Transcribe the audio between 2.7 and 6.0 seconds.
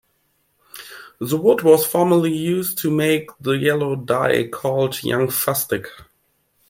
to make the yellow dye called young fustic.